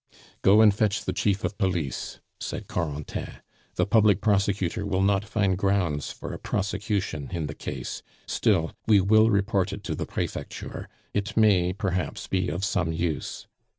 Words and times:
"Go 0.41 0.61
and 0.61 0.73
fetch 0.73 1.05
the 1.05 1.13
Chief 1.13 1.43
of 1.43 1.59
Police," 1.59 2.21
said 2.39 2.67
Corentin. 2.67 3.33
"The 3.75 3.85
public 3.85 4.19
prosecutor 4.19 4.83
will 4.83 5.03
not 5.03 5.23
find 5.23 5.55
grounds 5.55 6.11
for 6.11 6.33
a 6.33 6.39
prosecution 6.39 7.29
in 7.31 7.45
the 7.45 7.53
case; 7.53 8.01
still, 8.25 8.71
we 8.87 8.99
will 8.99 9.29
report 9.29 9.71
it 9.71 9.83
to 9.83 9.93
the 9.93 10.07
Prefecture; 10.07 10.89
it 11.13 11.37
may, 11.37 11.71
perhaps, 11.71 12.25
be 12.25 12.49
of 12.49 12.65
some 12.65 12.91
use. 12.91 13.45